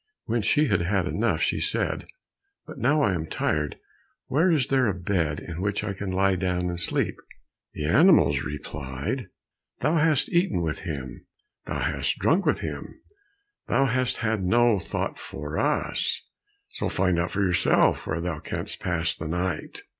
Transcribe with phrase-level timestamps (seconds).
[0.25, 2.07] When she had had enough, she said,
[2.65, 3.77] "But now I am tired,
[4.29, 7.19] where is there a bed in which I can lie down, and sleep?"
[7.73, 9.27] The animals replied,
[9.81, 11.27] "Thou hast eaten with him,
[11.65, 12.99] Thou hast drunk with him,
[13.67, 16.23] Thou hast had no thought for us,
[16.71, 19.83] So find out for thyself where thou canst pass the night."